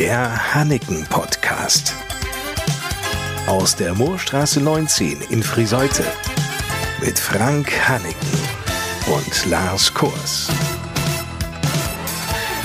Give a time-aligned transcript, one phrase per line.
[0.00, 1.94] Der Hanneken Podcast.
[3.46, 6.04] Aus der Moorstraße 19 in Friseute.
[7.04, 8.38] Mit Frank Hanneken
[9.14, 10.48] und Lars Kurs.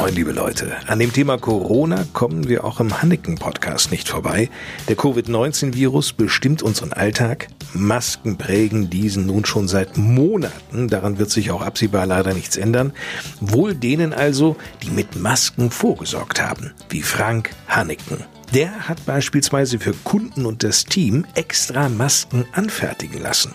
[0.00, 0.74] Moin, liebe Leute.
[0.86, 4.48] An dem Thema Corona kommen wir auch im Hanneken-Podcast nicht vorbei.
[4.88, 7.48] Der Covid-19-Virus bestimmt unseren Alltag.
[7.74, 10.88] Masken prägen diesen nun schon seit Monaten.
[10.88, 12.94] Daran wird sich auch absehbar leider nichts ändern.
[13.42, 18.24] Wohl denen also, die mit Masken vorgesorgt haben, wie Frank Hanneken.
[18.54, 23.54] Der hat beispielsweise für Kunden und das Team extra Masken anfertigen lassen.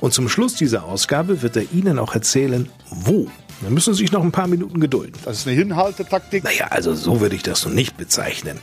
[0.00, 3.28] Und zum Schluss dieser Ausgabe wird er Ihnen auch erzählen, wo
[3.64, 5.14] dann müssen Sie sich noch ein paar Minuten gedulden.
[5.24, 6.44] Das ist eine Hinhaltetaktik.
[6.44, 8.58] Naja, also so würde ich das noch nicht bezeichnen.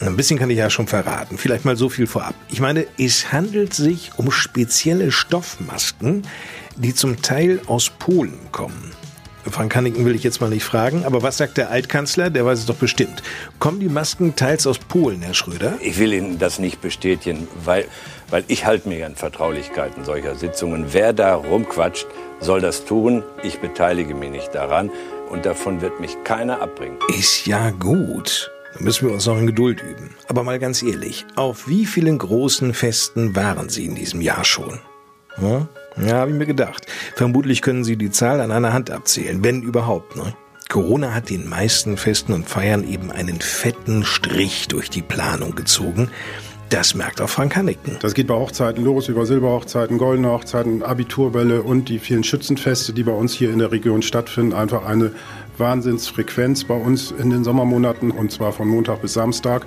[0.00, 1.38] Ein bisschen kann ich ja schon verraten.
[1.38, 2.34] Vielleicht mal so viel vorab.
[2.48, 6.22] Ich meine, es handelt sich um spezielle Stoffmasken,
[6.76, 8.92] die zum Teil aus Polen kommen.
[9.50, 12.30] Frank Hanniken will ich jetzt mal nicht fragen, aber was sagt der Altkanzler?
[12.30, 13.22] Der weiß es doch bestimmt.
[13.58, 15.74] Kommen die Masken teils aus Polen, Herr Schröder?
[15.80, 17.86] Ich will Ihnen das nicht bestätigen, weil,
[18.30, 20.86] weil ich halte mir an Vertraulichkeiten solcher Sitzungen.
[20.92, 22.06] Wer da rumquatscht,
[22.42, 23.22] soll das tun.
[23.42, 24.90] Ich beteilige mich nicht daran
[25.30, 26.98] und davon wird mich keiner abbringen.
[27.16, 28.50] Ist ja gut.
[28.74, 30.14] Da müssen wir uns noch in Geduld üben.
[30.28, 34.80] Aber mal ganz ehrlich, auf wie vielen großen Festen waren Sie in diesem Jahr schon?
[35.36, 35.68] Hm?
[35.96, 36.86] Ja, habe ich mir gedacht.
[37.14, 40.16] Vermutlich können Sie die Zahl an einer Hand abzählen, wenn überhaupt.
[40.16, 40.34] Ne?
[40.70, 46.10] Corona hat den meisten Festen und Feiern eben einen fetten Strich durch die Planung gezogen.
[46.72, 47.98] Das merkt auch Frank Hanniken.
[48.00, 53.02] Das geht bei Hochzeiten los, über Silberhochzeiten, goldene Hochzeiten, Abiturbälle und die vielen Schützenfeste, die
[53.02, 54.54] bei uns hier in der Region stattfinden.
[54.54, 55.10] Einfach eine
[55.58, 59.66] Wahnsinnsfrequenz bei uns in den Sommermonaten und zwar von Montag bis Samstag.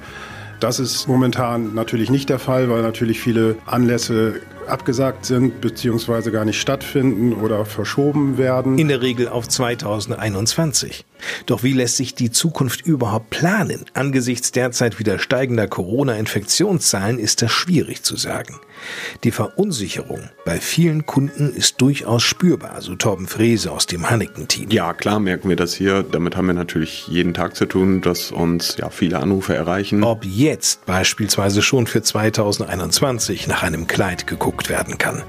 [0.60, 6.32] Das ist momentan natürlich nicht der Fall, weil natürlich viele Anlässe abgesagt sind bzw.
[6.32, 8.78] gar nicht stattfinden oder verschoben werden.
[8.78, 11.06] In der Regel auf 2021.
[11.46, 13.86] Doch wie lässt sich die Zukunft überhaupt planen?
[13.94, 18.60] Angesichts derzeit wieder steigender Corona-Infektionszahlen ist das schwierig zu sagen.
[19.24, 24.70] Die Verunsicherung bei vielen Kunden ist durchaus spürbar, so Torben Frese aus dem Hanneken-Team.
[24.70, 26.04] Ja, klar merken wir das hier.
[26.04, 30.04] Damit haben wir natürlich jeden Tag zu tun, dass uns ja viele Anrufe erreichen.
[30.04, 35.24] Ob jetzt beispielsweise schon für 2021 nach einem Kleid geguckt werden kann.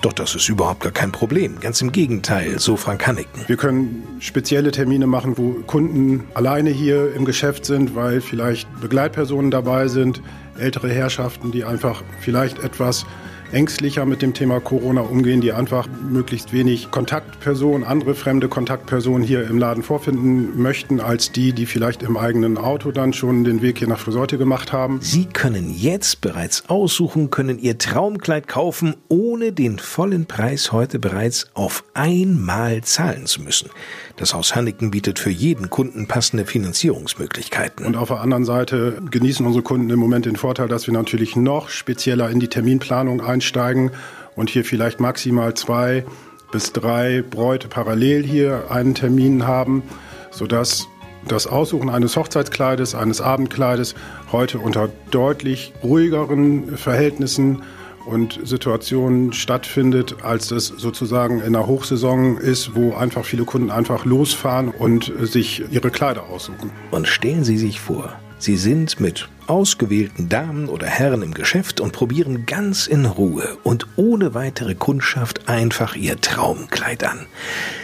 [0.00, 1.58] Doch das ist überhaupt gar kein Problem.
[1.58, 3.42] Ganz im Gegenteil, so Frank Hanniken.
[3.48, 9.50] Wir können spezielle Termine machen, wo Kunden alleine hier im Geschäft sind, weil vielleicht Begleitpersonen
[9.50, 10.22] dabei sind,
[10.58, 13.06] ältere Herrschaften, die einfach vielleicht etwas
[13.52, 19.48] ängstlicher mit dem Thema Corona umgehen, die einfach möglichst wenig Kontaktpersonen, andere fremde Kontaktpersonen hier
[19.48, 23.78] im Laden vorfinden möchten, als die, die vielleicht im eigenen Auto dann schon den Weg
[23.78, 24.98] hier nach Friseute gemacht haben.
[25.00, 31.48] Sie können jetzt bereits aussuchen, können Ihr Traumkleid kaufen, ohne den vollen Preis heute bereits
[31.54, 33.70] auf einmal zahlen zu müssen.
[34.16, 37.86] Das Haus Hanniken bietet für jeden Kunden passende Finanzierungsmöglichkeiten.
[37.86, 41.36] Und auf der anderen Seite genießen unsere Kunden im Moment den Vorteil, dass wir natürlich
[41.36, 43.92] noch spezieller in die Terminplanung ein einsteigen
[44.34, 46.04] und hier vielleicht maximal zwei
[46.50, 49.82] bis drei Bräute parallel hier einen Termin haben,
[50.30, 50.88] sodass
[51.26, 53.94] das Aussuchen eines Hochzeitskleides, eines Abendkleides
[54.32, 57.62] heute unter deutlich ruhigeren Verhältnissen
[58.06, 64.04] und Situationen stattfindet, als es sozusagen in der Hochsaison ist, wo einfach viele Kunden einfach
[64.06, 66.70] losfahren und sich ihre Kleider aussuchen.
[66.90, 71.92] Und stellen Sie sich vor, Sie sind mit ausgewählten Damen oder Herren im Geschäft und
[71.92, 77.26] probieren ganz in Ruhe und ohne weitere Kundschaft einfach ihr Traumkleid an.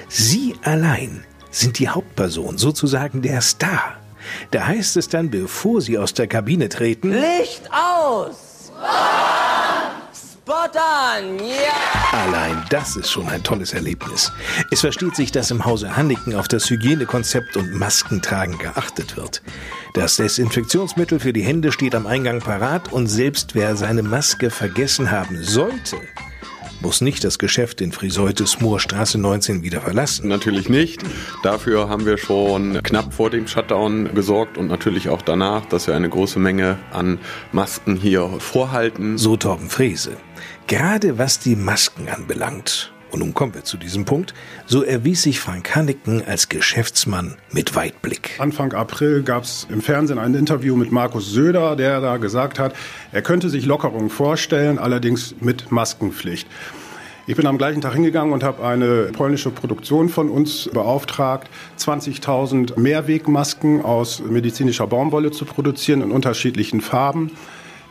[0.08, 3.96] Sie allein sind die Hauptperson, sozusagen der Star.
[4.52, 8.53] Da heißt es dann, bevor sie aus der Kabine treten, Licht aus!
[10.46, 11.38] Spot an!
[11.38, 12.12] Ja!
[12.12, 14.30] Allein das ist schon ein tolles Erlebnis.
[14.70, 19.40] Es versteht sich, dass im Hause Hanniken auf das Hygienekonzept und Maskentragen geachtet wird.
[19.94, 25.10] Das Desinfektionsmittel für die Hände steht am Eingang parat und selbst wer seine Maske vergessen
[25.10, 25.96] haben sollte,
[26.82, 30.28] muss nicht das Geschäft in Friseutes Moorstraße 19 wieder verlassen.
[30.28, 31.02] Natürlich nicht.
[31.42, 35.96] Dafür haben wir schon knapp vor dem Shutdown gesorgt und natürlich auch danach, dass wir
[35.96, 37.18] eine große Menge an
[37.52, 39.16] Masken hier vorhalten.
[39.16, 40.18] So Torben Frese.
[40.66, 44.32] Gerade was die Masken anbelangt, und nun kommen wir zu diesem Punkt,
[44.64, 48.36] so erwies sich Frank Hanniken als Geschäftsmann mit Weitblick.
[48.38, 52.74] Anfang April gab es im Fernsehen ein Interview mit Markus Söder, der da gesagt hat,
[53.12, 56.48] er könnte sich Lockerungen vorstellen, allerdings mit Maskenpflicht.
[57.26, 62.80] Ich bin am gleichen Tag hingegangen und habe eine polnische Produktion von uns beauftragt, 20.000
[62.80, 67.32] Mehrwegmasken aus medizinischer Baumwolle zu produzieren in unterschiedlichen Farben.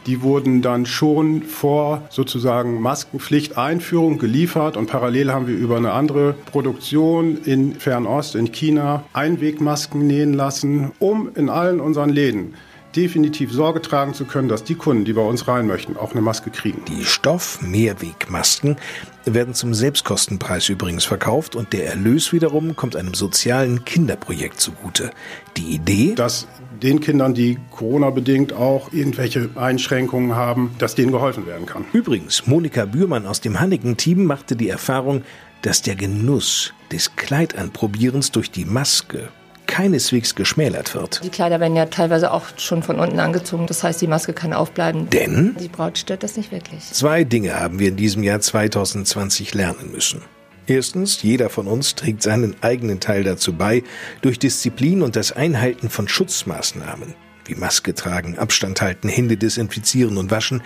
[0.05, 6.33] Die wurden dann schon vor sozusagen Maskenpflichteinführung geliefert und parallel haben wir über eine andere
[6.33, 12.55] Produktion in Fernost, in China, Einwegmasken nähen lassen, um in allen unseren Läden
[12.95, 16.21] definitiv Sorge tragen zu können, dass die Kunden, die bei uns rein möchten, auch eine
[16.21, 16.83] Maske kriegen.
[16.87, 18.77] Die Stoff-Mehrwegmasken
[19.25, 25.11] werden zum Selbstkostenpreis übrigens verkauft und der Erlös wiederum kommt einem sozialen Kinderprojekt zugute.
[25.57, 26.47] Die Idee, dass
[26.81, 31.85] den Kindern, die Corona-bedingt auch irgendwelche Einschränkungen haben, dass denen geholfen werden kann.
[31.93, 35.23] Übrigens, Monika Bührmann aus dem Hanniken-Team machte die Erfahrung,
[35.61, 39.29] dass der Genuss des Kleidanprobierens durch die Maske
[39.73, 41.21] keineswegs geschmälert wird.
[41.23, 44.53] Die Kleider werden ja teilweise auch schon von unten angezogen, das heißt, die Maske kann
[44.53, 45.09] aufbleiben.
[45.09, 46.91] Denn die Braut stört das nicht wirklich.
[46.91, 50.21] Zwei Dinge haben wir in diesem Jahr 2020 lernen müssen.
[50.67, 53.81] Erstens, jeder von uns trägt seinen eigenen Teil dazu bei,
[54.21, 57.15] durch Disziplin und das Einhalten von Schutzmaßnahmen,
[57.45, 60.61] wie Maske tragen, Abstand halten, Hände desinfizieren und waschen,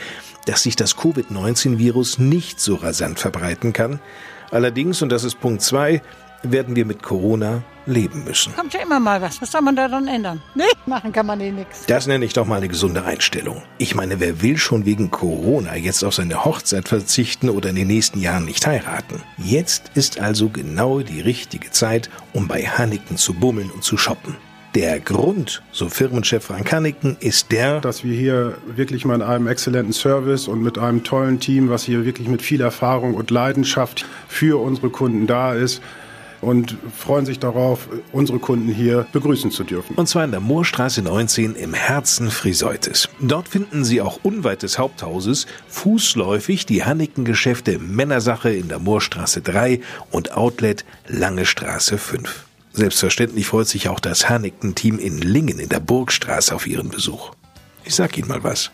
[0.48, 4.02] dass sich das Covid-19-Virus nicht so rasant verbreiten kann.
[4.52, 6.02] Allerdings, und das ist Punkt zwei,
[6.44, 8.54] werden wir mit Corona leben müssen.
[8.56, 9.42] Kommt ja immer mal was.
[9.42, 10.42] Was soll man da dann ändern?
[10.56, 11.86] Nee, machen kann man eh nichts.
[11.86, 13.64] Das nenne ich doch mal eine gesunde Einstellung.
[13.78, 17.88] Ich meine, wer will schon wegen Corona jetzt auf seine Hochzeit verzichten oder in den
[17.88, 19.22] nächsten Jahren nicht heiraten?
[19.38, 24.36] Jetzt ist also genau die richtige Zeit, um bei Hanneken zu bummeln und zu shoppen.
[24.76, 29.48] Der Grund, so Firmenchef Frank Hanneken, ist der, dass wir hier wirklich mal in einem
[29.48, 34.06] exzellenten Service und mit einem tollen Team, was hier wirklich mit viel Erfahrung und Leidenschaft
[34.28, 35.82] für unsere Kunden da ist,
[36.42, 39.96] und freuen sich darauf, unsere Kunden hier begrüßen zu dürfen.
[39.96, 43.10] Und zwar in der Moorstraße 19 im Herzen Friseutes.
[43.20, 49.82] Dort finden Sie auch unweit des Haupthauses fußläufig die Hanneken-Geschäfte Männersache in der Moorstraße 3
[50.12, 52.46] und Outlet Lange Straße 5.
[52.74, 57.32] Selbstverständlich freut sich auch das Hanneken-Team in Lingen in der Burgstraße auf Ihren Besuch.
[57.84, 58.70] Ich sag Ihnen mal was.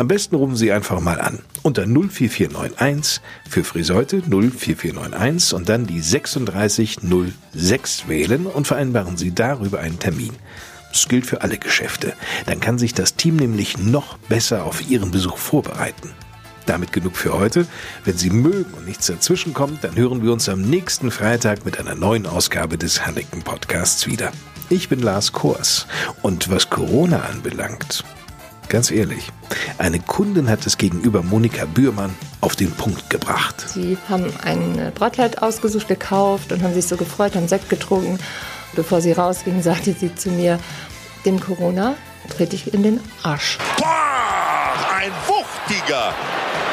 [0.00, 1.40] Am besten rufen Sie einfach mal an.
[1.60, 9.98] Unter 04491 für Friseute 04491 und dann die 3606 wählen und vereinbaren Sie darüber einen
[9.98, 10.32] Termin.
[10.90, 12.14] Das gilt für alle Geschäfte.
[12.46, 16.12] Dann kann sich das Team nämlich noch besser auf Ihren Besuch vorbereiten.
[16.64, 17.66] Damit genug für heute.
[18.06, 21.78] Wenn Sie mögen und nichts dazwischen kommt, dann hören wir uns am nächsten Freitag mit
[21.78, 24.32] einer neuen Ausgabe des Hanneken Podcasts wieder.
[24.70, 25.86] Ich bin Lars Kors
[26.22, 28.02] und was Corona anbelangt,
[28.70, 29.30] ganz ehrlich,
[29.76, 33.66] eine Kundin hat es gegenüber Monika Bührmann auf den Punkt gebracht.
[33.68, 38.18] Sie haben ein Brautkleid ausgesucht, gekauft und haben sich so gefreut, haben Sekt getrunken.
[38.74, 40.58] Bevor sie rausging, sagte sie zu mir,
[41.26, 41.96] dem Corona
[42.34, 43.58] trete ich in den Arsch.
[43.76, 43.86] Boah,
[44.96, 46.14] ein wuchtiger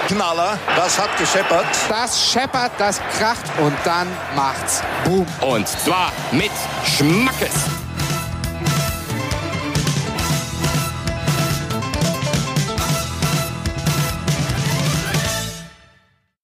[0.07, 0.57] Knaller.
[0.75, 1.65] Das hat gescheppert.
[1.89, 5.25] Das scheppert, das kracht und dann macht's Boom.
[5.41, 6.51] Und zwar mit
[6.85, 7.86] Schmackes.